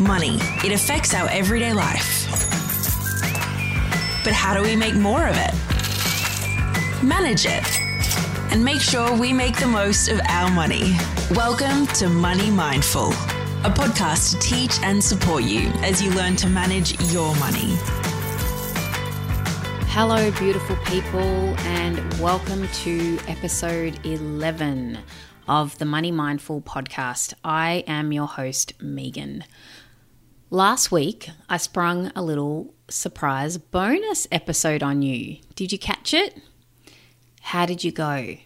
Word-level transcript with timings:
Money. 0.00 0.38
It 0.64 0.72
affects 0.72 1.14
our 1.14 1.28
everyday 1.28 1.72
life. 1.72 2.26
But 4.24 4.32
how 4.32 4.54
do 4.54 4.62
we 4.62 4.74
make 4.74 4.94
more 4.94 5.26
of 5.26 5.36
it? 5.36 5.52
Manage 7.04 7.44
it. 7.46 7.64
And 8.50 8.64
make 8.64 8.80
sure 8.80 9.16
we 9.16 9.32
make 9.32 9.58
the 9.58 9.66
most 9.66 10.08
of 10.08 10.20
our 10.28 10.50
money. 10.50 10.96
Welcome 11.32 11.86
to 11.98 12.08
Money 12.08 12.50
Mindful, 12.50 13.08
a 13.64 13.70
podcast 13.70 14.32
to 14.32 14.38
teach 14.40 14.80
and 14.82 15.02
support 15.02 15.44
you 15.44 15.68
as 15.82 16.02
you 16.02 16.10
learn 16.12 16.36
to 16.36 16.48
manage 16.48 16.98
your 17.12 17.34
money. 17.36 17.76
Hello, 19.88 20.30
beautiful 20.32 20.76
people, 20.86 21.20
and 21.20 21.98
welcome 22.18 22.66
to 22.68 23.18
episode 23.28 23.98
11 24.06 24.98
of 25.52 25.76
the 25.76 25.84
Money 25.84 26.10
Mindful 26.10 26.62
podcast. 26.62 27.34
I 27.44 27.84
am 27.86 28.10
your 28.10 28.26
host, 28.26 28.72
Megan. 28.80 29.44
Last 30.48 30.90
week, 30.90 31.28
I 31.46 31.58
sprung 31.58 32.10
a 32.16 32.22
little 32.22 32.72
surprise 32.88 33.58
bonus 33.58 34.26
episode 34.32 34.82
on 34.82 35.02
you. 35.02 35.40
Did 35.54 35.70
you 35.70 35.78
catch 35.78 36.14
it? 36.14 36.40
How 37.42 37.66
did 37.66 37.84
you 37.84 37.92
go? 37.92 38.38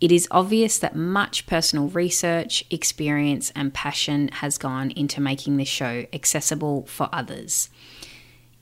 It 0.00 0.12
is 0.12 0.28
obvious 0.30 0.78
that 0.78 0.94
much 0.94 1.46
personal 1.46 1.88
research, 1.88 2.64
experience, 2.70 3.50
and 3.54 3.74
passion 3.74 4.28
has 4.28 4.56
gone 4.56 4.90
into 4.92 5.20
making 5.20 5.56
this 5.56 5.68
show 5.68 6.06
accessible 6.12 6.86
for 6.86 7.08
others. 7.12 7.68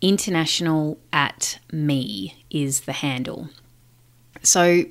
International 0.00 0.98
at 1.12 1.58
me 1.72 2.44
is 2.50 2.82
the 2.82 2.92
handle. 2.92 3.50
So, 4.42 4.84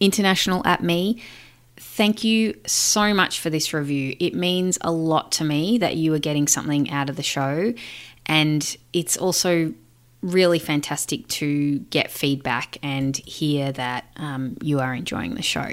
international 0.00 0.62
at 0.66 0.82
me 0.82 1.22
Thank 1.80 2.24
you 2.24 2.60
so 2.66 3.14
much 3.14 3.40
for 3.40 3.48
this 3.48 3.72
review. 3.72 4.14
It 4.20 4.34
means 4.34 4.76
a 4.82 4.92
lot 4.92 5.32
to 5.32 5.44
me 5.44 5.78
that 5.78 5.96
you 5.96 6.12
are 6.12 6.18
getting 6.18 6.46
something 6.46 6.90
out 6.90 7.08
of 7.08 7.16
the 7.16 7.22
show. 7.22 7.72
And 8.26 8.76
it's 8.92 9.16
also 9.16 9.72
really 10.20 10.58
fantastic 10.58 11.26
to 11.28 11.78
get 11.78 12.10
feedback 12.10 12.76
and 12.82 13.16
hear 13.16 13.72
that 13.72 14.04
um, 14.16 14.58
you 14.60 14.80
are 14.80 14.94
enjoying 14.94 15.34
the 15.34 15.42
show. 15.42 15.72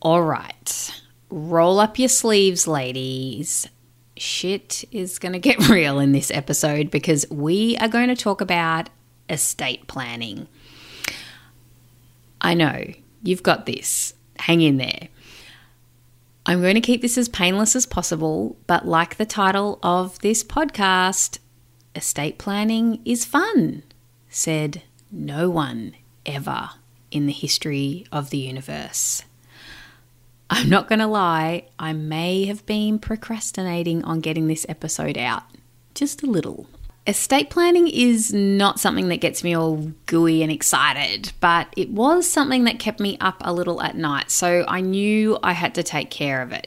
All 0.00 0.22
right, 0.22 1.02
roll 1.28 1.80
up 1.80 1.98
your 1.98 2.08
sleeves, 2.08 2.68
ladies. 2.68 3.68
Shit 4.16 4.84
is 4.92 5.18
going 5.18 5.32
to 5.32 5.40
get 5.40 5.68
real 5.68 5.98
in 5.98 6.12
this 6.12 6.30
episode 6.30 6.92
because 6.92 7.28
we 7.30 7.76
are 7.78 7.88
going 7.88 8.08
to 8.08 8.16
talk 8.16 8.40
about 8.40 8.90
estate 9.28 9.88
planning. 9.88 10.46
I 12.40 12.54
know, 12.54 12.84
you've 13.24 13.42
got 13.42 13.66
this 13.66 14.14
hang 14.38 14.60
in 14.60 14.76
there. 14.76 15.08
I'm 16.46 16.60
going 16.60 16.74
to 16.74 16.80
keep 16.80 17.00
this 17.00 17.16
as 17.16 17.28
painless 17.28 17.74
as 17.74 17.86
possible, 17.86 18.56
but 18.66 18.86
like 18.86 19.16
the 19.16 19.24
title 19.24 19.78
of 19.82 20.18
this 20.18 20.44
podcast, 20.44 21.38
estate 21.94 22.38
planning 22.38 23.00
is 23.04 23.24
fun, 23.24 23.82
said 24.28 24.82
no 25.10 25.48
one 25.48 25.94
ever 26.26 26.70
in 27.10 27.26
the 27.26 27.32
history 27.32 28.06
of 28.12 28.30
the 28.30 28.38
universe. 28.38 29.22
I'm 30.50 30.68
not 30.68 30.88
going 30.88 30.98
to 30.98 31.06
lie, 31.06 31.64
I 31.78 31.94
may 31.94 32.44
have 32.44 32.66
been 32.66 32.98
procrastinating 32.98 34.04
on 34.04 34.20
getting 34.20 34.46
this 34.46 34.66
episode 34.68 35.16
out. 35.16 35.44
Just 35.94 36.22
a 36.22 36.26
little. 36.26 36.66
Estate 37.06 37.50
planning 37.50 37.86
is 37.86 38.32
not 38.32 38.80
something 38.80 39.08
that 39.08 39.18
gets 39.18 39.44
me 39.44 39.54
all 39.54 39.92
gooey 40.06 40.42
and 40.42 40.50
excited, 40.50 41.32
but 41.38 41.68
it 41.76 41.90
was 41.90 42.26
something 42.26 42.64
that 42.64 42.78
kept 42.78 42.98
me 42.98 43.18
up 43.20 43.36
a 43.42 43.52
little 43.52 43.82
at 43.82 43.94
night, 43.94 44.30
so 44.30 44.64
I 44.66 44.80
knew 44.80 45.38
I 45.42 45.52
had 45.52 45.74
to 45.74 45.82
take 45.82 46.10
care 46.10 46.40
of 46.40 46.50
it. 46.50 46.66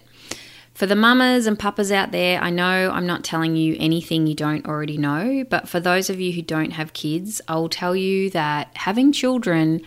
For 0.75 0.85
the 0.85 0.95
mamas 0.95 1.47
and 1.47 1.57
papas 1.57 1.91
out 1.91 2.11
there, 2.11 2.39
I 2.39 2.51
know 2.51 2.91
I'm 2.91 3.07
not 3.07 3.23
telling 3.23 3.55
you 3.55 3.75
anything 3.79 4.27
you 4.27 4.35
don't 4.35 4.67
already 4.67 4.99
know, 4.99 5.43
but 5.43 5.67
for 5.67 5.79
those 5.79 6.07
of 6.07 6.19
you 6.19 6.31
who 6.33 6.43
don't 6.43 6.69
have 6.69 6.93
kids, 6.93 7.41
I'll 7.47 7.67
tell 7.67 7.95
you 7.95 8.29
that 8.29 8.69
having 8.75 9.11
children 9.11 9.81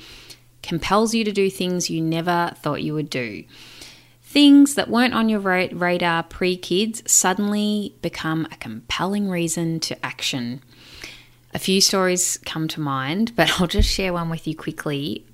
compels 0.64 1.14
you 1.14 1.22
to 1.22 1.30
do 1.30 1.48
things 1.48 1.90
you 1.90 2.00
never 2.00 2.54
thought 2.56 2.82
you 2.82 2.94
would 2.94 3.08
do. 3.08 3.44
Things 4.30 4.76
that 4.76 4.88
weren't 4.88 5.12
on 5.12 5.28
your 5.28 5.40
radar 5.40 6.22
pre 6.22 6.56
kids 6.56 7.02
suddenly 7.04 7.96
become 8.00 8.46
a 8.52 8.56
compelling 8.58 9.28
reason 9.28 9.80
to 9.80 10.06
action. 10.06 10.62
A 11.52 11.58
few 11.58 11.80
stories 11.80 12.38
come 12.46 12.68
to 12.68 12.80
mind, 12.80 13.34
but 13.34 13.50
I'll 13.60 13.66
just 13.66 13.90
share 13.90 14.12
one 14.12 14.30
with 14.30 14.46
you 14.46 14.54
quickly. 14.54 15.26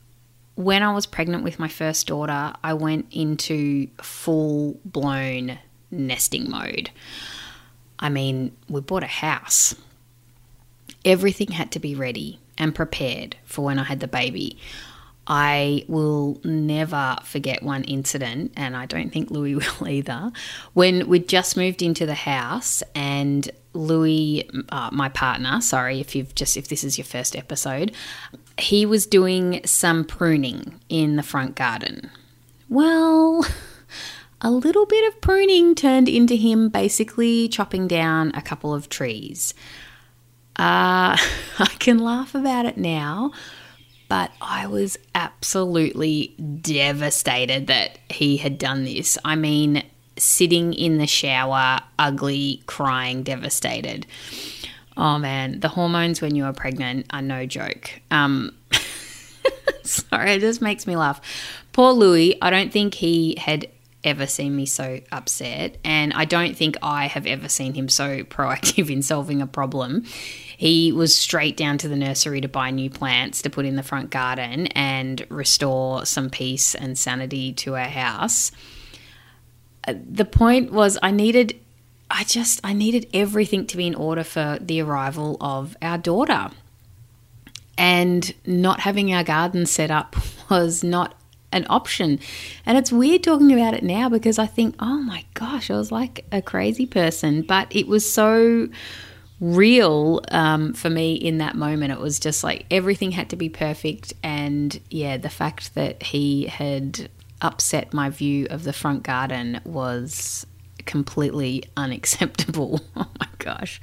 When 0.54 0.82
I 0.82 0.94
was 0.94 1.04
pregnant 1.04 1.44
with 1.44 1.58
my 1.58 1.68
first 1.68 2.06
daughter, 2.06 2.54
I 2.64 2.72
went 2.72 3.08
into 3.10 3.88
full 4.00 4.80
blown 4.86 5.58
nesting 5.90 6.50
mode. 6.50 6.88
I 7.98 8.08
mean, 8.08 8.56
we 8.66 8.80
bought 8.80 9.02
a 9.02 9.08
house. 9.08 9.74
Everything 11.04 11.48
had 11.48 11.70
to 11.72 11.78
be 11.78 11.94
ready 11.94 12.40
and 12.56 12.74
prepared 12.74 13.36
for 13.44 13.62
when 13.62 13.78
I 13.78 13.84
had 13.84 14.00
the 14.00 14.08
baby. 14.08 14.56
I 15.26 15.84
will 15.88 16.41
never 16.44 17.16
forget 17.25 17.62
one 17.62 17.84
incident, 17.84 18.53
and 18.56 18.76
I 18.76 18.87
don't 18.87 19.10
think 19.10 19.31
Louis 19.31 19.54
will 19.81 19.88
either. 19.88 20.32
When 20.72 21.09
we'd 21.09 21.28
just 21.28 21.56
moved 21.56 21.82
into 21.82 22.06
the 22.06 22.14
house, 22.14 22.82
and 22.94 23.50
Louis, 23.72 24.48
uh, 24.70 24.91
my 24.92 25.09
partner, 25.09 25.60
sorry 25.60 26.00
if 26.00 26.14
you've 26.14 26.34
just 26.34 26.56
if 26.56 26.69
this 26.69 26.84
is 26.84 26.98
your 26.98 27.04
first 27.04 27.37
episode, 27.37 27.92
he 28.59 28.87
was 28.87 29.06
doing 29.06 29.60
some 29.64 30.04
pruning 30.04 30.81
in 30.88 31.16
the 31.16 31.22
front 31.22 31.56
garden. 31.56 32.10
Well, 32.69 33.47
a 34.41 34.50
little 34.50 34.87
bit 34.87 35.06
of 35.08 35.20
pruning 35.20 35.75
turned 35.75 36.08
into 36.08 36.34
him 36.34 36.69
basically 36.69 37.48
chopping 37.48 37.87
down 37.87 38.32
a 38.34 38.43
couple 38.43 38.75
of 38.75 38.88
trees. 38.88 39.54
Uh, 40.56 41.16
I 41.58 41.75
can 41.78 41.98
laugh 41.98 42.34
about 42.34 42.66
it 42.66 42.78
now, 42.78 43.32
but 44.08 44.31
I 44.41 44.67
was 44.67 44.99
absolutely 45.14 46.29
devastated 46.61 47.67
that 47.67 47.99
he 48.08 48.37
had 48.37 48.58
done 48.58 48.85
this. 48.85 49.19
I 49.25 49.37
mean, 49.37 49.82
sitting 50.17 50.73
in 50.73 50.99
the 50.99 51.06
shower, 51.06 51.81
ugly, 51.99 52.62
crying, 52.67 53.23
devastated. 53.23 54.06
Oh 54.97 55.19
man, 55.19 55.61
the 55.61 55.69
hormones 55.69 56.23
when 56.23 56.35
you 56.35 56.44
are 56.44 56.53
pregnant 56.53 57.06
are 57.11 57.23
no 57.23 57.47
joke. 57.47 57.91
Um, 58.11 58.55
sorry, 59.82 60.32
it 60.32 60.41
just 60.41 60.62
makes 60.62 60.87
me 60.87 60.97
laugh. 60.97 61.20
Poor 61.73 61.93
Louis, 61.93 62.41
I 62.41 62.50
don't 62.50 62.73
think 62.73 62.94
he 62.94 63.37
had 63.38 63.69
ever 64.04 64.26
seen 64.26 64.54
me 64.54 64.66
so 64.66 65.00
upset, 65.10 65.78
and 65.84 66.12
I 66.12 66.25
don't 66.25 66.56
think 66.56 66.76
I 66.82 67.06
have 67.06 67.26
ever 67.26 67.48
seen 67.48 67.75
him 67.75 67.88
so 67.88 68.22
proactive 68.22 68.90
in 68.93 69.02
solving 69.02 69.43
a 69.43 69.46
problem. 69.46 70.04
He 70.56 70.93
was 70.93 71.14
straight 71.14 71.56
down 71.56 71.78
to 71.78 71.88
the 71.88 71.96
nursery 71.96 72.40
to 72.40 72.48
buy 72.48 72.70
new 72.70 72.88
plants 72.88 73.43
to 73.43 73.50
put 73.50 73.66
in 73.66 73.76
the 73.76 73.82
front 73.82 74.10
garden 74.10 74.69
and 74.69 75.26
restore 75.28 76.06
some 76.06 76.31
peace 76.31 76.75
and 76.75 76.96
sanity 76.96 77.52
to 77.54 77.76
our 77.76 77.88
house. 77.88 78.52
Uh, 79.87 79.94
the 80.08 80.25
point 80.25 80.72
was, 80.72 80.99
I 81.02 81.10
needed, 81.10 81.60
I 82.10 82.25
just, 82.25 82.60
I 82.64 82.72
needed 82.72 83.06
everything 83.12 83.66
to 83.66 83.76
be 83.76 83.87
in 83.87 83.94
order 83.94 84.25
for 84.25 84.58
the 84.60 84.81
arrival 84.81 85.37
of 85.40 85.76
our 85.82 85.99
daughter. 85.99 86.50
And 87.78 88.32
not 88.46 88.81
having 88.81 89.12
our 89.12 89.25
garden 89.25 89.66
set 89.66 89.90
up 89.90 90.16
was 90.50 90.82
not 90.82 91.15
an 91.52 91.66
option. 91.70 92.19
And 92.64 92.76
it's 92.76 92.93
weird 92.93 93.22
talking 93.22 93.52
about 93.52 93.75
it 93.75 93.82
now 93.82 94.08
because 94.08 94.38
I 94.38 94.46
think, 94.46 94.75
oh 94.78 94.98
my 94.98 95.25
gosh, 95.34 95.70
I 95.70 95.76
was 95.76 95.93
like 95.93 96.25
a 96.32 96.43
crazy 96.43 96.87
person. 96.87 97.43
But 97.43 97.75
it 97.75 97.87
was 97.87 98.10
so 98.10 98.69
real 99.40 100.22
um, 100.28 100.72
for 100.72 100.90
me 100.90 101.14
in 101.14 101.38
that 101.38 101.54
moment. 101.54 101.93
It 101.93 102.00
was 102.00 102.19
just 102.19 102.43
like 102.43 102.66
everything 102.70 103.12
had 103.12 103.31
to 103.31 103.37
be 103.37 103.48
perfect. 103.48 104.14
And 104.22 104.78
yeah, 104.90 105.16
the 105.16 105.28
fact 105.28 105.75
that 105.75 106.02
he 106.02 106.46
had 106.46 107.08
upset 107.43 107.92
my 107.92 108.08
view 108.08 108.46
of 108.50 108.64
the 108.64 108.72
front 108.72 109.02
garden 109.02 109.60
was 109.64 110.46
completely 110.87 111.64
unacceptable. 111.76 112.81
oh 112.96 113.08
my 113.20 113.28
gosh. 113.38 113.81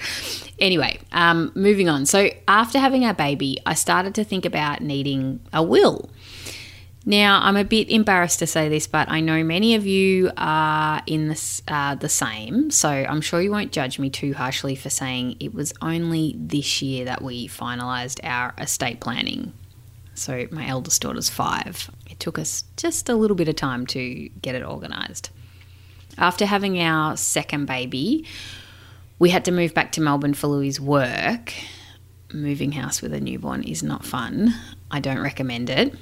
Anyway, 0.60 1.00
um, 1.12 1.52
moving 1.54 1.90
on. 1.90 2.06
So, 2.06 2.30
after 2.48 2.80
having 2.80 3.06
our 3.06 3.14
baby, 3.14 3.60
I 3.66 3.76
started 3.76 4.16
to 4.16 4.24
think 4.24 4.46
about 4.46 4.82
needing 4.82 5.40
a 5.52 5.62
will. 5.62 6.10
Now, 7.06 7.42
I'm 7.44 7.58
a 7.58 7.66
bit 7.66 7.90
embarrassed 7.90 8.40
to 8.40 8.48
say 8.48 8.70
this, 8.70 8.88
but 8.88 9.10
I 9.10 9.20
know 9.20 9.44
many 9.44 9.76
of 9.76 9.86
you 9.86 10.32
are 10.38 11.02
in 11.06 11.28
this, 11.28 11.62
uh, 11.68 11.96
the 11.96 12.08
same, 12.08 12.72
so 12.72 12.90
I'm 12.90 13.20
sure 13.20 13.42
you 13.42 13.52
won't 13.52 13.74
judge 13.74 14.00
me 14.00 14.10
too 14.10 14.34
harshly 14.34 14.76
for 14.76 14.90
saying 14.90 15.36
it 15.42 15.54
was 15.54 15.74
only 15.82 16.34
this 16.38 16.82
year 16.82 17.04
that 17.06 17.22
we 17.22 17.50
finalised 17.50 18.22
our 18.24 18.54
estate 18.58 19.02
planning. 19.02 19.52
So, 20.16 20.48
my 20.52 20.66
eldest 20.66 21.02
daughter's 21.02 21.30
five. 21.30 21.92
It 22.10 22.22
took 22.22 22.40
us 22.40 22.64
just 22.78 23.10
a 23.10 23.16
little 23.16 23.36
bit 23.36 23.50
of 23.50 23.58
time 23.58 23.86
to 23.88 24.30
get 24.42 24.56
it 24.56 24.64
organised. 24.64 25.30
After 26.18 26.46
having 26.46 26.80
our 26.80 27.18
second 27.18 27.66
baby, 27.66 28.26
we 29.20 29.32
had 29.32 29.44
to 29.46 29.52
move 29.52 29.74
back 29.74 29.92
to 29.94 30.02
Melbourne 30.02 30.36
for 30.36 30.48
Louis' 30.48 30.80
work. 30.80 31.54
Moving 32.32 32.72
house 32.72 33.02
with 33.02 33.14
a 33.14 33.20
newborn 33.20 33.64
is 33.64 33.84
not 33.84 34.06
fun. 34.06 34.54
I 34.90 35.02
don't 35.02 35.20
recommend 35.20 35.70
it. 35.70 35.96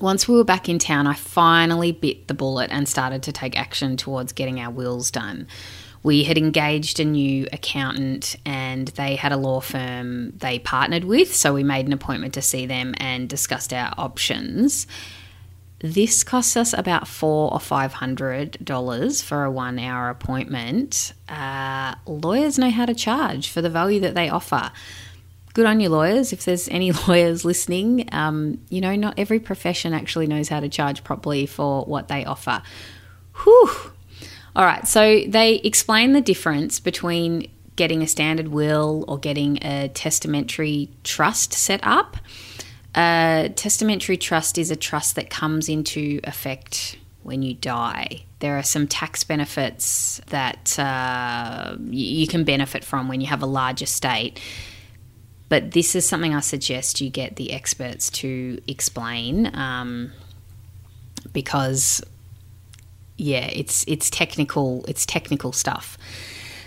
Once 0.00 0.26
we 0.26 0.34
were 0.34 0.44
back 0.44 0.68
in 0.68 0.78
town, 0.78 1.06
I 1.06 1.14
finally 1.14 1.92
bit 1.92 2.26
the 2.26 2.34
bullet 2.34 2.70
and 2.72 2.88
started 2.88 3.22
to 3.24 3.32
take 3.32 3.58
action 3.58 3.96
towards 3.96 4.32
getting 4.32 4.58
our 4.58 4.70
wills 4.70 5.10
done. 5.10 5.46
We 6.02 6.24
had 6.24 6.36
engaged 6.36 6.98
a 6.98 7.04
new 7.04 7.46
accountant 7.52 8.34
and 8.44 8.88
they 8.88 9.14
had 9.14 9.30
a 9.30 9.36
law 9.36 9.60
firm 9.60 10.32
they 10.38 10.58
partnered 10.58 11.04
with, 11.04 11.32
so 11.32 11.54
we 11.54 11.62
made 11.62 11.86
an 11.86 11.92
appointment 11.92 12.34
to 12.34 12.42
see 12.42 12.66
them 12.66 12.94
and 12.96 13.28
discussed 13.28 13.72
our 13.72 13.94
options. 13.96 14.88
This 15.78 16.24
costs 16.24 16.56
us 16.56 16.72
about 16.72 17.06
four 17.06 17.52
or 17.52 17.60
five 17.60 17.92
hundred 17.92 18.56
dollars 18.64 19.20
for 19.22 19.44
a 19.44 19.50
one 19.50 19.78
hour 19.78 20.10
appointment. 20.10 21.12
Uh, 21.28 21.94
lawyers 22.06 22.58
know 22.58 22.70
how 22.70 22.86
to 22.86 22.94
charge 22.94 23.48
for 23.48 23.62
the 23.62 23.70
value 23.70 24.00
that 24.00 24.14
they 24.14 24.28
offer. 24.28 24.72
Good 25.54 25.66
on 25.66 25.80
you, 25.80 25.90
lawyers. 25.90 26.32
If 26.32 26.44
there's 26.44 26.68
any 26.68 26.92
lawyers 27.08 27.44
listening, 27.44 28.08
um, 28.12 28.58
you 28.68 28.80
know, 28.80 28.94
not 28.96 29.18
every 29.18 29.40
profession 29.40 29.92
actually 29.92 30.26
knows 30.26 30.48
how 30.48 30.60
to 30.60 30.68
charge 30.68 31.04
properly 31.04 31.46
for 31.46 31.84
what 31.84 32.08
they 32.08 32.24
offer. 32.24 32.62
Whew. 33.42 33.70
All 34.54 34.64
right, 34.64 34.86
so 34.86 35.22
they 35.26 35.56
explain 35.56 36.12
the 36.12 36.20
difference 36.20 36.78
between 36.78 37.50
getting 37.76 38.02
a 38.02 38.06
standard 38.06 38.48
will 38.48 39.04
or 39.08 39.18
getting 39.18 39.64
a 39.64 39.88
testamentary 39.88 40.90
trust 41.04 41.54
set 41.54 41.80
up. 41.82 42.18
A 42.94 43.50
testamentary 43.56 44.18
trust 44.18 44.58
is 44.58 44.70
a 44.70 44.76
trust 44.76 45.16
that 45.16 45.30
comes 45.30 45.70
into 45.70 46.20
effect 46.24 46.98
when 47.22 47.42
you 47.42 47.54
die. 47.54 48.24
There 48.40 48.58
are 48.58 48.62
some 48.62 48.86
tax 48.86 49.24
benefits 49.24 50.20
that 50.26 50.78
uh, 50.78 51.76
you 51.80 52.26
can 52.26 52.44
benefit 52.44 52.84
from 52.84 53.08
when 53.08 53.22
you 53.22 53.28
have 53.28 53.42
a 53.42 53.46
large 53.46 53.80
estate. 53.80 54.38
But 55.52 55.72
this 55.72 55.94
is 55.94 56.08
something 56.08 56.34
I 56.34 56.40
suggest 56.40 57.02
you 57.02 57.10
get 57.10 57.36
the 57.36 57.52
experts 57.52 58.08
to 58.12 58.58
explain 58.66 59.54
um, 59.54 60.10
because, 61.30 62.02
yeah, 63.18 63.50
it's 63.52 63.84
it's 63.86 64.08
technical. 64.08 64.82
It's 64.88 65.04
technical 65.04 65.52
stuff. 65.52 65.98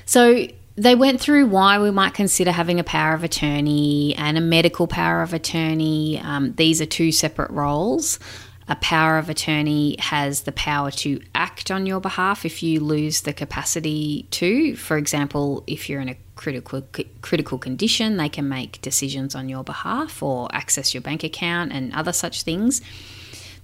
So 0.06 0.46
they 0.76 0.94
went 0.94 1.20
through 1.20 1.48
why 1.48 1.80
we 1.80 1.90
might 1.90 2.14
consider 2.14 2.52
having 2.52 2.80
a 2.80 2.84
power 2.84 3.16
of 3.16 3.24
attorney 3.24 4.14
and 4.20 4.38
a 4.38 4.42
medical 4.42 4.86
power 4.86 5.24
of 5.24 5.34
attorney. 5.34 6.22
Um, 6.24 6.54
these 6.54 6.80
are 6.80 6.86
two 6.86 7.12
separate 7.12 7.50
roles. 7.50 8.20
A 8.68 8.76
power 8.78 9.20
of 9.20 9.30
attorney 9.30 9.96
has 10.00 10.42
the 10.42 10.52
power 10.52 10.90
to 10.92 11.22
act 11.36 11.70
on 11.70 11.86
your 11.86 12.00
behalf 12.00 12.46
if 12.46 12.64
you 12.64 12.80
lose 12.80 13.22
the 13.22 13.34
capacity 13.34 14.26
to. 14.32 14.76
For 14.76 14.98
example, 14.98 15.64
if 15.68 15.88
you're 15.88 16.02
in 16.02 16.10
a 16.10 16.18
critical 16.36 16.84
critical 17.22 17.60
condition, 17.60 18.18
they 18.18 18.28
can 18.28 18.50
make 18.50 18.82
decisions 18.82 19.36
on 19.36 19.50
your 19.50 19.64
behalf 19.64 20.24
or 20.24 20.50
access 20.52 20.96
your 20.96 21.02
bank 21.02 21.24
account 21.24 21.74
and 21.74 21.94
other 21.94 22.12
such 22.12 22.42
things. 22.42 22.82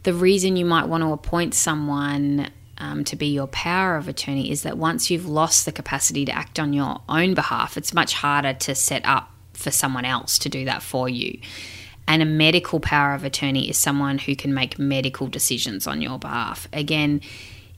The 0.03 0.13
reason 0.13 0.55
you 0.55 0.65
might 0.65 0.87
want 0.87 1.03
to 1.03 1.11
appoint 1.11 1.55
someone 1.55 2.51
um, 2.77 3.03
to 3.05 3.15
be 3.15 3.27
your 3.27 3.47
power 3.47 3.95
of 3.95 4.07
attorney 4.07 4.51
is 4.51 4.63
that 4.63 4.77
once 4.77 5.09
you've 5.09 5.27
lost 5.27 5.65
the 5.65 5.71
capacity 5.71 6.25
to 6.25 6.31
act 6.31 6.59
on 6.59 6.73
your 6.73 7.01
own 7.09 7.33
behalf, 7.33 7.75
it's 7.75 7.93
much 7.93 8.13
harder 8.13 8.53
to 8.53 8.75
set 8.75 9.03
up 9.05 9.31
for 9.53 9.71
someone 9.71 10.05
else 10.05 10.39
to 10.39 10.49
do 10.49 10.65
that 10.65 10.81
for 10.83 11.09
you. 11.09 11.39
And 12.07 12.21
a 12.21 12.25
medical 12.25 12.79
power 12.79 13.13
of 13.13 13.23
attorney 13.23 13.69
is 13.69 13.77
someone 13.77 14.17
who 14.17 14.35
can 14.35 14.53
make 14.53 14.77
medical 14.77 15.27
decisions 15.27 15.87
on 15.87 16.01
your 16.01 16.19
behalf. 16.19 16.67
Again, 16.73 17.21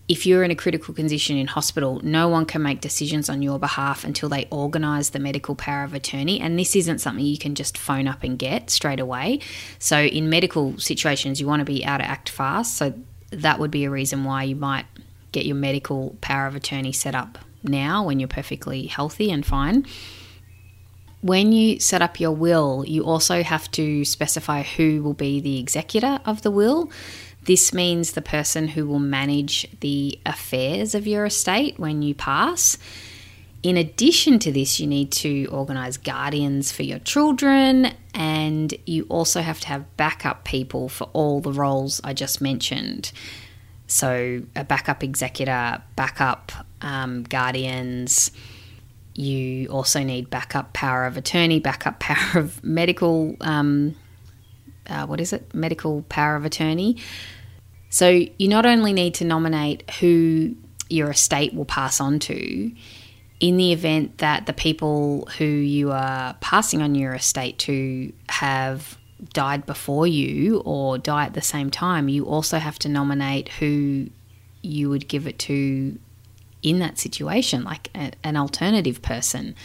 if 0.07 0.25
you're 0.25 0.43
in 0.43 0.51
a 0.51 0.55
critical 0.55 0.93
condition 0.93 1.37
in 1.37 1.47
hospital, 1.47 2.01
no 2.03 2.27
one 2.27 2.45
can 2.45 2.61
make 2.61 2.81
decisions 2.81 3.29
on 3.29 3.41
your 3.41 3.57
behalf 3.57 4.03
until 4.03 4.27
they 4.27 4.47
organise 4.49 5.09
the 5.09 5.19
medical 5.19 5.55
power 5.55 5.83
of 5.83 5.93
attorney. 5.93 6.41
And 6.41 6.59
this 6.59 6.75
isn't 6.75 6.99
something 6.99 7.23
you 7.23 7.37
can 7.37 7.55
just 7.55 7.77
phone 7.77 8.07
up 8.07 8.23
and 8.23 8.37
get 8.37 8.69
straight 8.69 8.99
away. 8.99 9.39
So, 9.79 9.99
in 9.99 10.29
medical 10.29 10.77
situations, 10.77 11.39
you 11.39 11.47
want 11.47 11.61
to 11.61 11.65
be 11.65 11.83
able 11.83 11.99
to 11.99 12.05
act 12.05 12.29
fast. 12.29 12.75
So, 12.75 12.93
that 13.31 13.59
would 13.59 13.71
be 13.71 13.85
a 13.85 13.89
reason 13.89 14.25
why 14.25 14.43
you 14.43 14.55
might 14.55 14.85
get 15.31 15.45
your 15.45 15.55
medical 15.55 16.15
power 16.21 16.47
of 16.47 16.55
attorney 16.55 16.91
set 16.91 17.15
up 17.15 17.37
now 17.63 18.03
when 18.03 18.19
you're 18.19 18.27
perfectly 18.27 18.87
healthy 18.87 19.31
and 19.31 19.45
fine. 19.45 19.85
When 21.23 21.53
you 21.53 21.79
set 21.79 22.01
up 22.01 22.19
your 22.19 22.33
will, 22.33 22.83
you 22.85 23.05
also 23.05 23.43
have 23.43 23.71
to 23.71 24.03
specify 24.03 24.61
who 24.61 25.01
will 25.01 25.13
be 25.13 25.39
the 25.39 25.57
executor 25.57 26.19
of 26.25 26.41
the 26.41 26.51
will. 26.51 26.91
This 27.43 27.73
means 27.73 28.11
the 28.11 28.21
person 28.21 28.67
who 28.67 28.85
will 28.85 28.99
manage 28.99 29.65
the 29.79 30.19
affairs 30.25 30.93
of 30.93 31.07
your 31.07 31.25
estate 31.25 31.79
when 31.79 32.01
you 32.01 32.13
pass. 32.13 32.77
In 33.63 33.77
addition 33.77 34.37
to 34.39 34.51
this, 34.51 34.81
you 34.81 34.85
need 34.85 35.13
to 35.13 35.45
organise 35.45 35.95
guardians 35.95 36.73
for 36.73 36.83
your 36.83 36.99
children, 36.99 37.93
and 38.13 38.73
you 38.85 39.05
also 39.07 39.41
have 39.41 39.61
to 39.61 39.67
have 39.69 39.95
backup 39.95 40.43
people 40.43 40.89
for 40.89 41.05
all 41.13 41.39
the 41.39 41.53
roles 41.53 42.01
I 42.03 42.13
just 42.13 42.41
mentioned. 42.41 43.13
So, 43.87 44.41
a 44.57 44.65
backup 44.65 45.05
executor, 45.05 45.81
backup 45.95 46.51
um, 46.81 47.23
guardians. 47.23 48.29
You 49.15 49.67
also 49.67 50.03
need 50.03 50.29
backup 50.29 50.73
power 50.73 51.05
of 51.05 51.17
attorney, 51.17 51.59
backup 51.59 51.99
power 51.99 52.39
of 52.39 52.63
medical 52.63 53.35
um, 53.41 53.95
uh, 54.87 55.05
what 55.05 55.21
is 55.21 55.33
it? 55.33 55.53
Medical 55.53 56.03
power 56.03 56.35
of 56.35 56.45
attorney. 56.45 56.97
So 57.89 58.09
you 58.09 58.47
not 58.47 58.65
only 58.65 58.93
need 58.93 59.13
to 59.15 59.25
nominate 59.25 59.89
who 59.99 60.55
your 60.89 61.11
estate 61.11 61.53
will 61.53 61.65
pass 61.65 62.01
on 62.01 62.19
to, 62.19 62.71
in 63.39 63.57
the 63.57 63.71
event 63.71 64.19
that 64.19 64.45
the 64.45 64.53
people 64.53 65.27
who 65.37 65.45
you 65.45 65.91
are 65.91 66.33
passing 66.39 66.81
on 66.81 66.95
your 66.95 67.13
estate 67.13 67.59
to 67.59 68.13
have 68.29 68.97
died 69.33 69.65
before 69.65 70.07
you 70.07 70.59
or 70.65 70.97
die 70.97 71.25
at 71.25 71.33
the 71.33 71.41
same 71.41 71.69
time, 71.69 72.09
you 72.09 72.25
also 72.25 72.57
have 72.57 72.79
to 72.79 72.89
nominate 72.89 73.49
who 73.49 74.09
you 74.61 74.89
would 74.89 75.07
give 75.07 75.27
it 75.27 75.39
to 75.39 75.97
in 76.63 76.79
that 76.79 76.97
situation, 76.97 77.63
like 77.63 77.89
a, 77.93 78.11
an 78.23 78.35
alternative 78.37 79.01
person. 79.01 79.55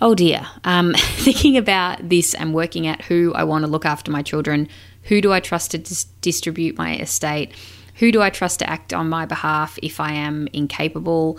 Oh 0.00 0.14
dear. 0.14 0.46
Um, 0.64 0.94
thinking 0.96 1.56
about 1.56 2.08
this 2.08 2.34
and 2.34 2.54
working 2.54 2.86
out 2.86 3.02
who 3.02 3.32
I 3.34 3.44
want 3.44 3.64
to 3.64 3.70
look 3.70 3.84
after 3.84 4.10
my 4.10 4.22
children, 4.22 4.68
who 5.04 5.20
do 5.20 5.32
I 5.32 5.40
trust 5.40 5.72
to 5.72 5.78
dis- 5.78 6.04
distribute 6.20 6.78
my 6.78 6.96
estate, 6.96 7.52
who 7.96 8.12
do 8.12 8.22
I 8.22 8.30
trust 8.30 8.60
to 8.60 8.70
act 8.70 8.94
on 8.94 9.08
my 9.08 9.26
behalf 9.26 9.78
if 9.82 10.00
I 10.00 10.12
am 10.12 10.48
incapable, 10.52 11.38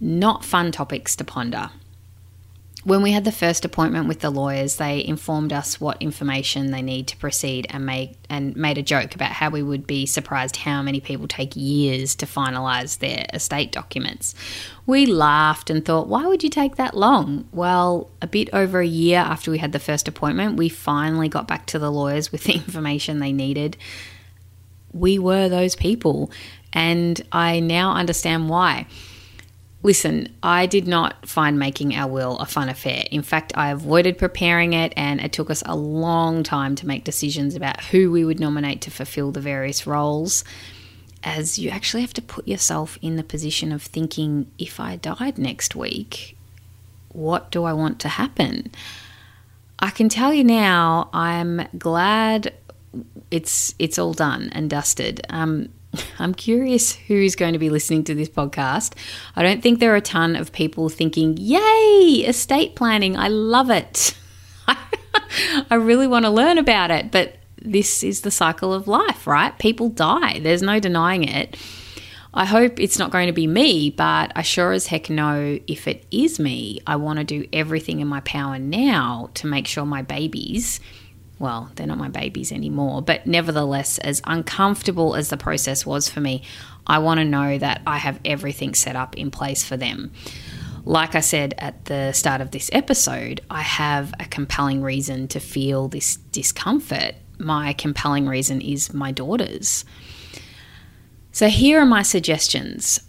not 0.00 0.44
fun 0.44 0.70
topics 0.72 1.16
to 1.16 1.24
ponder. 1.24 1.70
When 2.86 3.02
we 3.02 3.10
had 3.10 3.24
the 3.24 3.32
first 3.32 3.64
appointment 3.64 4.06
with 4.06 4.20
the 4.20 4.30
lawyers, 4.30 4.76
they 4.76 5.04
informed 5.04 5.52
us 5.52 5.80
what 5.80 6.00
information 6.00 6.70
they 6.70 6.82
need 6.82 7.08
to 7.08 7.16
proceed 7.16 7.66
and 7.68 7.84
made 7.84 8.16
and 8.30 8.54
made 8.54 8.78
a 8.78 8.82
joke 8.82 9.16
about 9.16 9.32
how 9.32 9.50
we 9.50 9.60
would 9.60 9.88
be 9.88 10.06
surprised 10.06 10.54
how 10.54 10.82
many 10.82 11.00
people 11.00 11.26
take 11.26 11.56
years 11.56 12.14
to 12.14 12.26
finalize 12.26 13.00
their 13.00 13.26
estate 13.34 13.72
documents. 13.72 14.36
We 14.86 15.04
laughed 15.04 15.68
and 15.68 15.84
thought, 15.84 16.06
why 16.06 16.28
would 16.28 16.44
you 16.44 16.48
take 16.48 16.76
that 16.76 16.96
long? 16.96 17.48
Well, 17.50 18.08
a 18.22 18.28
bit 18.28 18.50
over 18.52 18.78
a 18.78 18.86
year 18.86 19.18
after 19.18 19.50
we 19.50 19.58
had 19.58 19.72
the 19.72 19.80
first 19.80 20.06
appointment, 20.06 20.56
we 20.56 20.68
finally 20.68 21.28
got 21.28 21.48
back 21.48 21.66
to 21.66 21.80
the 21.80 21.90
lawyers 21.90 22.30
with 22.30 22.44
the 22.44 22.52
information 22.64 23.18
they 23.18 23.32
needed. 23.32 23.76
We 24.92 25.18
were 25.18 25.48
those 25.48 25.74
people, 25.74 26.30
and 26.72 27.20
I 27.32 27.58
now 27.58 27.94
understand 27.94 28.48
why 28.48 28.86
Listen, 29.86 30.28
I 30.42 30.66
did 30.66 30.88
not 30.88 31.28
find 31.28 31.60
making 31.60 31.94
our 31.94 32.10
will 32.10 32.38
a 32.38 32.44
fun 32.44 32.68
affair. 32.68 33.04
In 33.12 33.22
fact, 33.22 33.52
I 33.56 33.70
avoided 33.70 34.18
preparing 34.18 34.72
it, 34.72 34.92
and 34.96 35.20
it 35.20 35.32
took 35.32 35.48
us 35.48 35.62
a 35.64 35.76
long 35.76 36.42
time 36.42 36.74
to 36.74 36.88
make 36.88 37.04
decisions 37.04 37.54
about 37.54 37.84
who 37.84 38.10
we 38.10 38.24
would 38.24 38.40
nominate 38.40 38.80
to 38.80 38.90
fulfill 38.90 39.30
the 39.30 39.40
various 39.40 39.86
roles. 39.86 40.42
As 41.22 41.56
you 41.56 41.70
actually 41.70 42.00
have 42.00 42.14
to 42.14 42.20
put 42.20 42.48
yourself 42.48 42.98
in 43.00 43.14
the 43.14 43.22
position 43.22 43.70
of 43.70 43.80
thinking 43.80 44.50
if 44.58 44.80
I 44.80 44.96
died 44.96 45.38
next 45.38 45.76
week, 45.76 46.36
what 47.10 47.52
do 47.52 47.62
I 47.62 47.72
want 47.72 48.00
to 48.00 48.08
happen? 48.08 48.72
I 49.78 49.90
can 49.90 50.08
tell 50.08 50.34
you 50.34 50.42
now, 50.42 51.10
I'm 51.12 51.68
glad 51.78 52.52
it's 53.30 53.72
it's 53.78 54.00
all 54.00 54.14
done 54.14 54.48
and 54.50 54.68
dusted. 54.68 55.24
Um, 55.30 55.68
I'm 56.18 56.34
curious 56.34 56.94
who's 56.94 57.34
going 57.34 57.52
to 57.52 57.58
be 57.58 57.70
listening 57.70 58.04
to 58.04 58.14
this 58.14 58.28
podcast. 58.28 58.94
I 59.34 59.42
don't 59.42 59.62
think 59.62 59.80
there 59.80 59.92
are 59.92 59.96
a 59.96 60.00
ton 60.00 60.36
of 60.36 60.52
people 60.52 60.88
thinking, 60.88 61.36
Yay, 61.38 62.24
estate 62.26 62.74
planning, 62.74 63.16
I 63.16 63.28
love 63.28 63.70
it. 63.70 64.16
I 64.68 65.74
really 65.74 66.06
want 66.06 66.24
to 66.24 66.30
learn 66.30 66.58
about 66.58 66.90
it. 66.90 67.10
But 67.10 67.36
this 67.60 68.02
is 68.02 68.20
the 68.20 68.30
cycle 68.30 68.72
of 68.72 68.88
life, 68.88 69.26
right? 69.26 69.56
People 69.58 69.88
die, 69.88 70.40
there's 70.40 70.62
no 70.62 70.80
denying 70.80 71.24
it. 71.24 71.56
I 72.32 72.44
hope 72.44 72.78
it's 72.78 72.98
not 72.98 73.10
going 73.10 73.28
to 73.28 73.32
be 73.32 73.46
me, 73.46 73.88
but 73.88 74.30
I 74.36 74.42
sure 74.42 74.72
as 74.72 74.88
heck 74.88 75.08
know 75.08 75.58
if 75.66 75.88
it 75.88 76.04
is 76.10 76.38
me, 76.38 76.80
I 76.86 76.96
want 76.96 77.18
to 77.18 77.24
do 77.24 77.48
everything 77.50 78.00
in 78.00 78.08
my 78.08 78.20
power 78.20 78.58
now 78.58 79.30
to 79.34 79.46
make 79.46 79.66
sure 79.66 79.86
my 79.86 80.02
babies 80.02 80.80
well, 81.38 81.70
they're 81.74 81.86
not 81.86 81.98
my 81.98 82.08
babies 82.08 82.50
anymore, 82.50 83.02
but 83.02 83.26
nevertheless, 83.26 83.98
as 83.98 84.22
uncomfortable 84.24 85.14
as 85.14 85.28
the 85.28 85.36
process 85.36 85.84
was 85.84 86.08
for 86.08 86.20
me, 86.20 86.42
I 86.86 86.98
want 86.98 87.18
to 87.18 87.24
know 87.24 87.58
that 87.58 87.82
I 87.86 87.98
have 87.98 88.20
everything 88.24 88.74
set 88.74 88.96
up 88.96 89.16
in 89.16 89.30
place 89.30 89.62
for 89.62 89.76
them. 89.76 90.12
Like 90.84 91.14
I 91.14 91.20
said 91.20 91.54
at 91.58 91.86
the 91.86 92.12
start 92.12 92.40
of 92.40 92.52
this 92.52 92.70
episode, 92.72 93.40
I 93.50 93.60
have 93.62 94.14
a 94.20 94.24
compelling 94.24 94.82
reason 94.82 95.28
to 95.28 95.40
feel 95.40 95.88
this 95.88 96.16
discomfort. 96.16 97.16
My 97.38 97.72
compelling 97.72 98.26
reason 98.26 98.60
is 98.60 98.94
my 98.94 99.12
daughters. 99.12 99.84
So, 101.32 101.48
here 101.48 101.80
are 101.80 101.86
my 101.86 102.02
suggestions 102.02 103.00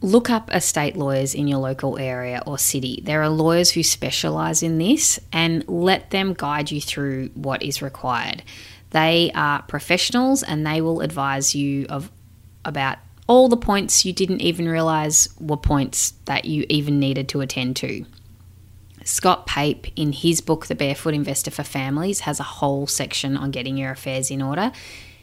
look 0.00 0.30
up 0.30 0.52
estate 0.54 0.96
lawyers 0.96 1.34
in 1.34 1.48
your 1.48 1.58
local 1.58 1.98
area 1.98 2.42
or 2.46 2.58
city. 2.58 3.02
There 3.04 3.22
are 3.22 3.28
lawyers 3.28 3.70
who 3.70 3.82
specialize 3.82 4.62
in 4.62 4.78
this 4.78 5.18
and 5.32 5.68
let 5.68 6.10
them 6.10 6.34
guide 6.34 6.70
you 6.70 6.80
through 6.80 7.30
what 7.34 7.62
is 7.62 7.82
required. 7.82 8.42
They 8.90 9.30
are 9.34 9.62
professionals 9.62 10.42
and 10.42 10.66
they 10.66 10.80
will 10.80 11.00
advise 11.00 11.54
you 11.54 11.86
of 11.88 12.10
about 12.64 12.98
all 13.26 13.48
the 13.48 13.56
points 13.56 14.04
you 14.04 14.12
didn't 14.12 14.40
even 14.40 14.68
realize 14.68 15.28
were 15.38 15.56
points 15.56 16.14
that 16.24 16.44
you 16.44 16.64
even 16.68 16.98
needed 16.98 17.28
to 17.30 17.40
attend 17.40 17.76
to. 17.76 18.04
Scott 19.04 19.46
Pape, 19.46 19.86
in 19.96 20.12
his 20.12 20.40
book, 20.40 20.66
The 20.66 20.74
Barefoot 20.74 21.14
Investor 21.14 21.50
for 21.50 21.62
Families, 21.62 22.20
has 22.20 22.40
a 22.40 22.44
whole 22.44 22.86
section 22.86 23.36
on 23.36 23.50
getting 23.50 23.76
your 23.76 23.90
affairs 23.90 24.30
in 24.30 24.42
order. 24.42 24.70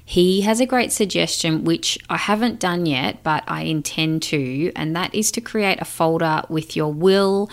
He 0.07 0.41
has 0.41 0.59
a 0.59 0.67
great 0.67 0.91
suggestion, 0.91 1.63
which 1.63 1.97
I 2.09 2.17
haven't 2.17 2.59
done 2.59 2.85
yet, 2.85 3.23
but 3.23 3.43
I 3.47 3.63
intend 3.63 4.21
to, 4.23 4.71
and 4.75 4.95
that 4.95 5.13
is 5.15 5.31
to 5.31 5.41
create 5.41 5.81
a 5.81 5.85
folder 5.85 6.43
with 6.47 6.75
your 6.75 6.93
will 6.93 7.49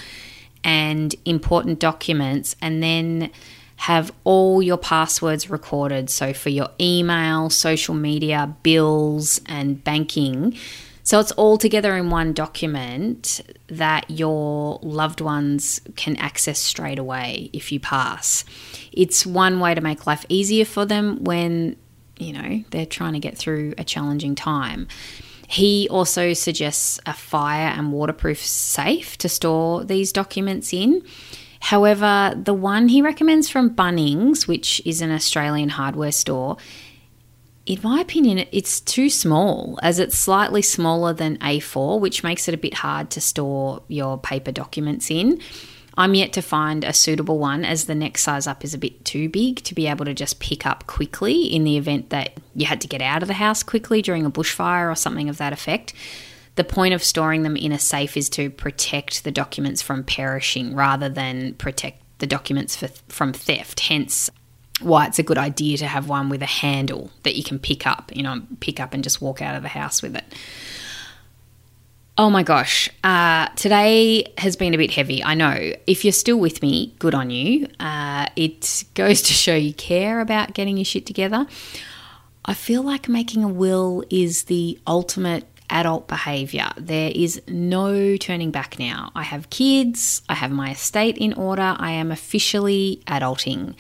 and 0.62 1.14
important 1.25 1.78
documents, 1.78 2.54
and 2.61 2.82
then 2.82 3.30
have 3.76 4.12
all 4.23 4.62
your 4.62 4.76
passwords 4.76 5.49
recorded. 5.49 6.11
So, 6.11 6.35
for 6.35 6.50
your 6.50 6.68
email, 6.78 7.49
social 7.49 7.94
media, 7.94 8.54
bills, 8.62 9.40
and 9.47 9.82
banking. 9.82 10.54
So, 11.04 11.18
it's 11.18 11.32
all 11.32 11.56
together 11.56 11.97
in 11.97 12.11
one 12.11 12.35
document 12.35 13.40
that 13.68 14.09
your 14.11 14.78
loved 14.82 15.23
ones 15.23 15.80
can 15.97 16.16
access 16.16 16.61
straight 16.61 16.99
away 16.99 17.50
if 17.54 17.73
you 17.73 17.80
pass. 17.80 18.44
It's 18.92 19.26
one 19.26 19.59
way 19.59 19.75
to 19.75 19.80
make 19.80 20.06
life 20.06 20.26
easier 20.28 20.66
for 20.66 20.85
them 20.85 21.25
when 21.25 21.76
you 22.19 22.33
know, 22.33 22.64
they're 22.71 22.87
trying 22.87 23.14
to 23.14 23.19
get 23.19 23.37
through 23.37 23.75
a 23.78 23.85
challenging 23.85 24.35
time. 24.35 24.88
He 25.49 25.88
also 25.90 26.33
suggests 26.33 26.99
a 27.04 27.12
fire 27.12 27.69
and 27.69 27.92
waterproof 27.92 28.38
safe 28.45 29.19
to 29.19 29.28
store 29.28 29.85
these 29.85 30.12
documents 30.12 30.73
in. 30.73 31.02
However, 31.61 32.35
the 32.37 32.54
one 32.54 32.88
he 32.88 33.02
recommends 33.02 33.49
from 33.49 33.75
Bunnings, 33.75 34.49
which 34.49 34.81
is 34.85 35.00
an 35.00 35.12
Australian 35.12 35.69
hardware 35.69 36.11
store, 36.11 36.57
in 37.66 37.78
my 37.83 38.00
opinion, 38.00 38.47
it's 38.50 38.81
too 38.81 39.09
small 39.09 39.78
as 39.83 39.99
it's 40.00 40.19
slightly 40.19 40.62
smaller 40.62 41.12
than 41.12 41.37
A4, 41.38 42.00
which 42.00 42.25
makes 42.25 42.49
it 42.49 42.54
a 42.54 42.59
bit 42.59 42.75
hard 42.75 43.11
to 43.11 43.21
store 43.21 43.83
your 43.87 44.19
paper 44.19 44.50
documents 44.50 45.11
in. 45.11 45.40
I'm 45.96 46.14
yet 46.14 46.32
to 46.34 46.42
find 46.42 46.84
a 46.84 46.92
suitable 46.92 47.38
one 47.38 47.64
as 47.64 47.84
the 47.84 47.94
next 47.94 48.22
size 48.22 48.46
up 48.46 48.64
is 48.64 48.72
a 48.72 48.78
bit 48.78 49.04
too 49.04 49.28
big 49.28 49.62
to 49.64 49.75
be 49.75 49.87
able 49.87 50.04
to 50.06 50.14
just 50.14 50.40
pick 50.40 50.64
up 50.66 50.87
quickly 50.87 51.42
in 51.42 51.64
the 51.64 51.76
event 51.76 52.11
that 52.11 52.32
you 52.54 52.66
had 52.66 52.80
to 52.80 52.88
get 52.88 53.02
out 53.02 53.22
of 53.22 53.28
the 53.28 53.34
house 53.34 53.62
quickly 53.62 54.00
during 54.00 54.25
a 54.25 54.30
bushfire 54.30 54.90
or 54.90 54.94
something 54.94 55.28
of 55.28 55.37
that 55.37 55.52
effect. 55.52 55.92
The 56.54 56.64
point 56.64 56.94
of 56.94 57.02
storing 57.02 57.42
them 57.42 57.56
in 57.56 57.72
a 57.72 57.78
safe 57.78 58.16
is 58.16 58.28
to 58.30 58.50
protect 58.50 59.25
the 59.25 59.30
documents 59.30 59.82
from 59.82 60.04
perishing 60.04 60.75
rather 60.75 61.08
than 61.08 61.54
protect 61.54 62.02
the 62.18 62.26
documents 62.26 62.76
for, 62.76 62.88
from 63.08 63.32
theft. 63.32 63.80
Hence, 63.80 64.30
why 64.80 65.06
it's 65.06 65.18
a 65.18 65.22
good 65.22 65.38
idea 65.38 65.76
to 65.78 65.87
have 65.87 66.08
one 66.08 66.28
with 66.28 66.42
a 66.42 66.46
handle 66.46 67.11
that 67.22 67.37
you 67.37 67.44
can 67.44 67.58
pick 67.58 67.87
up, 67.87 68.11
you 68.14 68.22
know, 68.22 68.42
pick 68.61 68.80
up 68.80 68.94
and 68.94 69.04
just 69.04 69.20
walk 69.20 69.40
out 69.40 69.54
of 69.54 69.62
the 69.62 69.68
house 69.68 70.02
with 70.02 70.16
it. 70.16 70.25
Oh 72.19 72.28
my 72.28 72.42
gosh, 72.42 72.90
uh, 73.02 73.49
today 73.57 74.31
has 74.37 74.54
been 74.54 74.75
a 74.75 74.76
bit 74.76 74.90
heavy. 74.90 75.25
I 75.25 75.33
know. 75.33 75.73
If 75.87 76.04
you're 76.04 76.12
still 76.12 76.38
with 76.38 76.61
me, 76.61 76.95
good 76.99 77.14
on 77.14 77.31
you. 77.31 77.69
Uh, 77.81 78.26
it 78.37 78.85
goes 78.92 79.23
to 79.23 79.33
show 79.33 79.54
you 79.54 79.73
care 79.73 80.21
about 80.21 80.52
getting 80.52 80.76
your 80.76 80.85
shit 80.85 81.07
together. 81.07 81.47
I 82.45 82.52
feel 82.52 82.83
like 82.83 83.09
making 83.09 83.45
a 83.45 83.49
will 83.49 84.04
is 84.11 84.45
the 84.45 84.78
ultimate 84.87 85.47
adult 85.71 86.07
behavior. 86.07 86.69
There 86.76 87.11
is 87.14 87.40
no 87.49 88.19
turning 88.19 88.50
back 88.50 88.78
now. 88.78 89.11
I 89.14 89.23
have 89.23 89.49
kids, 89.49 90.21
I 90.28 90.35
have 90.35 90.50
my 90.50 90.73
estate 90.73 91.16
in 91.16 91.33
order, 91.33 91.76
I 91.78 91.92
am 91.92 92.12
officially 92.12 93.00
adulting. 93.07 93.75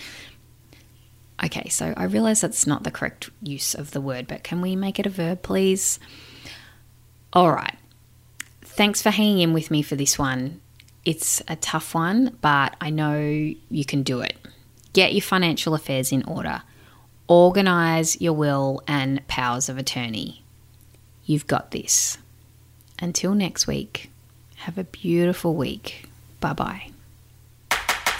Okay, 1.44 1.68
so 1.68 1.92
I 1.98 2.04
realize 2.04 2.40
that's 2.40 2.66
not 2.66 2.84
the 2.84 2.90
correct 2.90 3.28
use 3.42 3.74
of 3.74 3.90
the 3.90 4.00
word, 4.00 4.26
but 4.26 4.42
can 4.42 4.62
we 4.62 4.74
make 4.74 4.98
it 4.98 5.04
a 5.04 5.10
verb, 5.10 5.42
please? 5.42 5.98
All 7.34 7.52
right. 7.52 7.76
Thanks 8.74 9.02
for 9.02 9.10
hanging 9.10 9.40
in 9.40 9.52
with 9.52 9.70
me 9.70 9.82
for 9.82 9.96
this 9.96 10.18
one. 10.18 10.60
It's 11.04 11.42
a 11.46 11.56
tough 11.56 11.94
one, 11.94 12.38
but 12.40 12.74
I 12.80 12.90
know 12.90 13.18
you 13.20 13.84
can 13.84 14.02
do 14.02 14.20
it. 14.20 14.36
Get 14.92 15.12
your 15.12 15.22
financial 15.22 15.74
affairs 15.74 16.12
in 16.12 16.22
order. 16.24 16.62
Organise 17.28 18.20
your 18.20 18.32
will 18.32 18.82
and 18.86 19.26
powers 19.28 19.68
of 19.68 19.78
attorney. 19.78 20.42
You've 21.24 21.46
got 21.46 21.70
this. 21.70 22.18
Until 23.00 23.34
next 23.34 23.66
week, 23.66 24.10
have 24.56 24.78
a 24.78 24.84
beautiful 24.84 25.54
week. 25.54 26.08
Bye 26.40 26.52
bye. 26.52 26.88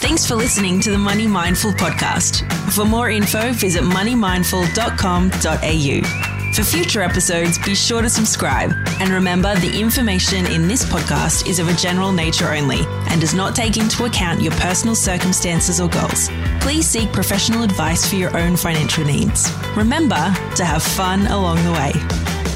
Thanks 0.00 0.26
for 0.26 0.34
listening 0.34 0.80
to 0.80 0.90
the 0.90 0.98
Money 0.98 1.28
Mindful 1.28 1.70
podcast. 1.72 2.42
For 2.72 2.84
more 2.84 3.08
info, 3.08 3.52
visit 3.52 3.84
moneymindful.com.au. 3.84 6.41
For 6.52 6.64
future 6.64 7.00
episodes, 7.00 7.58
be 7.58 7.74
sure 7.74 8.02
to 8.02 8.10
subscribe. 8.10 8.72
And 9.00 9.08
remember, 9.08 9.54
the 9.56 9.80
information 9.80 10.44
in 10.44 10.68
this 10.68 10.84
podcast 10.84 11.48
is 11.48 11.58
of 11.58 11.68
a 11.68 11.72
general 11.72 12.12
nature 12.12 12.52
only 12.52 12.80
and 13.08 13.22
does 13.22 13.32
not 13.32 13.56
take 13.56 13.78
into 13.78 14.04
account 14.04 14.42
your 14.42 14.52
personal 14.52 14.94
circumstances 14.94 15.80
or 15.80 15.88
goals. 15.88 16.28
Please 16.60 16.86
seek 16.86 17.10
professional 17.10 17.62
advice 17.62 18.06
for 18.06 18.16
your 18.16 18.36
own 18.36 18.56
financial 18.56 19.02
needs. 19.02 19.50
Remember 19.74 20.34
to 20.56 20.64
have 20.64 20.82
fun 20.82 21.26
along 21.28 21.64
the 21.64 21.72
way. 21.72 22.51